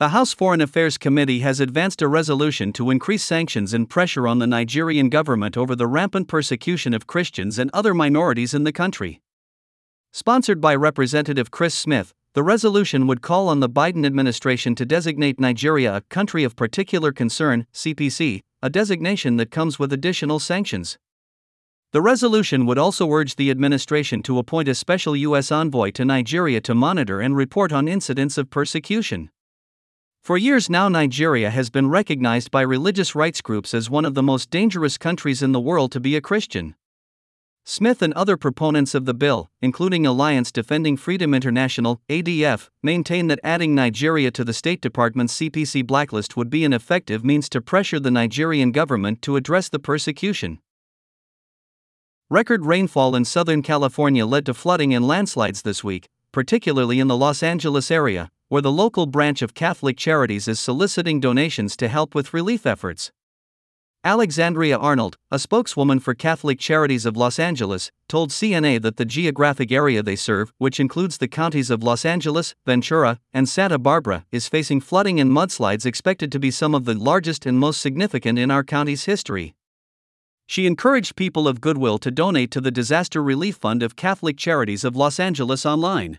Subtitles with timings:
[0.00, 4.38] The House Foreign Affairs Committee has advanced a resolution to increase sanctions and pressure on
[4.38, 9.20] the Nigerian government over the rampant persecution of Christians and other minorities in the country.
[10.10, 15.38] Sponsored by Representative Chris Smith, the resolution would call on the Biden administration to designate
[15.38, 20.96] Nigeria a country of particular concern, CPC, a designation that comes with additional sanctions.
[21.92, 25.52] The resolution would also urge the administration to appoint a special U.S.
[25.52, 29.28] envoy to Nigeria to monitor and report on incidents of persecution.
[30.22, 34.22] For years now, Nigeria has been recognized by religious rights groups as one of the
[34.22, 36.74] most dangerous countries in the world to be a Christian.
[37.64, 43.40] Smith and other proponents of the bill, including Alliance Defending Freedom International, ADF, maintain that
[43.42, 47.98] adding Nigeria to the State Department's CPC blacklist would be an effective means to pressure
[47.98, 50.58] the Nigerian government to address the persecution.
[52.28, 57.16] Record rainfall in Southern California led to flooding and landslides this week, particularly in the
[57.16, 62.16] Los Angeles area, where the local branch of Catholic Charities is soliciting donations to help
[62.16, 63.12] with relief efforts.
[64.02, 69.70] Alexandria Arnold, a spokeswoman for Catholic Charities of Los Angeles, told CNA that the geographic
[69.70, 74.48] area they serve, which includes the counties of Los Angeles, Ventura, and Santa Barbara, is
[74.48, 78.50] facing flooding and mudslides expected to be some of the largest and most significant in
[78.50, 79.54] our county's history.
[80.48, 84.82] She encouraged people of goodwill to donate to the Disaster Relief Fund of Catholic Charities
[84.82, 86.18] of Los Angeles online.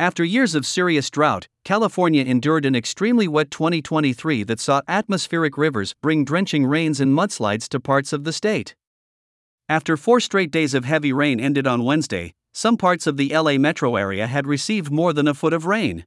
[0.00, 5.96] After years of serious drought, California endured an extremely wet 2023 that saw atmospheric rivers
[6.00, 8.76] bring drenching rains and mudslides to parts of the state.
[9.68, 13.58] After four straight days of heavy rain ended on Wednesday, some parts of the LA
[13.58, 16.06] metro area had received more than a foot of rain.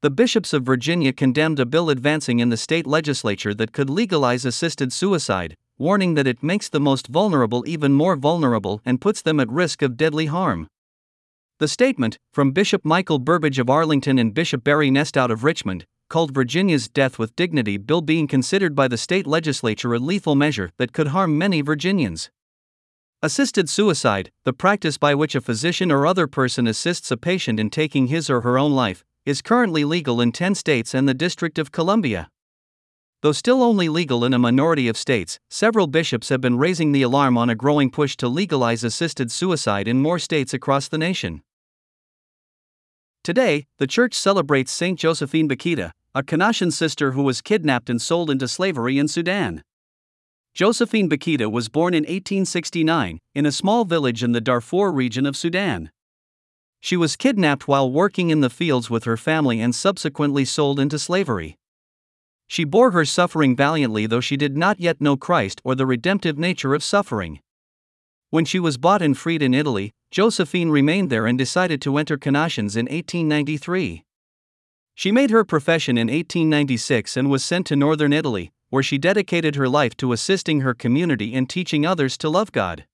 [0.00, 4.46] The bishops of Virginia condemned a bill advancing in the state legislature that could legalize
[4.46, 9.40] assisted suicide, warning that it makes the most vulnerable even more vulnerable and puts them
[9.40, 10.68] at risk of deadly harm.
[11.60, 16.34] The statement, from Bishop Michael Burbidge of Arlington and Bishop Barry Knestout of Richmond, called
[16.34, 20.92] Virginia's Death with Dignity bill being considered by the state legislature a lethal measure that
[20.92, 22.28] could harm many Virginians.
[23.22, 27.70] Assisted suicide, the practice by which a physician or other person assists a patient in
[27.70, 31.56] taking his or her own life, is currently legal in 10 states and the District
[31.60, 32.30] of Columbia.
[33.24, 37.00] Though still only legal in a minority of states, several bishops have been raising the
[37.00, 41.40] alarm on a growing push to legalize assisted suicide in more states across the nation.
[43.22, 48.28] Today, the church celebrates Saint Josephine Bakhita, a Canossian sister who was kidnapped and sold
[48.28, 49.62] into slavery in Sudan.
[50.52, 55.34] Josephine Bakhita was born in 1869 in a small village in the Darfur region of
[55.34, 55.90] Sudan.
[56.82, 60.98] She was kidnapped while working in the fields with her family and subsequently sold into
[60.98, 61.56] slavery.
[62.54, 66.38] She bore her suffering valiantly, though she did not yet know Christ or the redemptive
[66.38, 67.40] nature of suffering.
[68.30, 72.16] When she was bought and freed in Italy, Josephine remained there and decided to enter
[72.16, 74.04] Canossians in 1893.
[74.94, 79.56] She made her profession in 1896 and was sent to northern Italy, where she dedicated
[79.56, 82.86] her life to assisting her community and teaching others to love God.